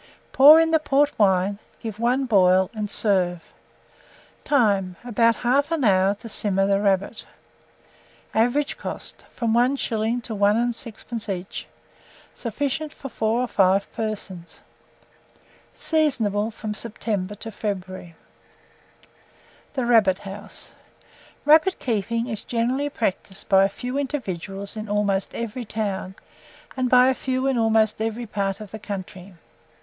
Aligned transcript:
Pour 0.31 0.59
in 0.59 0.71
the 0.71 0.79
port 0.79 1.11
wine, 1.19 1.59
give 1.79 1.99
one 1.99 2.25
boil, 2.25 2.71
and 2.73 2.89
serve. 2.89 3.53
Time. 4.43 4.95
About 5.05 5.35
1/2 5.35 5.85
hour 5.85 6.15
to 6.15 6.27
simmer 6.27 6.65
the 6.65 6.81
rabbit. 6.81 7.23
Average 8.33 8.79
cost, 8.79 9.25
from 9.29 9.53
1s. 9.53 10.23
to 10.23 10.33
1s. 10.35 10.91
6d. 10.91 11.29
each. 11.29 11.67
Sufficient 12.33 12.91
for 12.91 13.09
4 13.09 13.41
or 13.41 13.47
5 13.47 13.93
persons. 13.93 14.61
Seasonable 15.75 16.49
from 16.49 16.73
September 16.73 17.35
to 17.35 17.51
February. 17.51 18.15
THE 19.75 19.85
RABBIT 19.85 20.17
HOUSE. 20.17 20.73
Rabbit 21.45 21.77
keeping 21.77 22.25
is 22.25 22.43
generally 22.43 22.89
practised 22.89 23.47
by 23.49 23.65
a 23.65 23.69
few 23.69 23.99
individuals 23.99 24.75
in 24.75 24.89
almost 24.89 25.35
every 25.35 25.63
town, 25.63 26.15
and 26.75 26.89
by 26.89 27.09
a 27.09 27.13
few 27.13 27.45
in 27.45 27.55
almost 27.59 28.01
every 28.01 28.25
part 28.25 28.59
of 28.59 28.71
the 28.71 28.79
country. 28.79 29.35